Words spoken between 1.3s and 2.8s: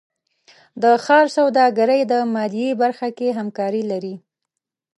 سوداګرۍ د مالیې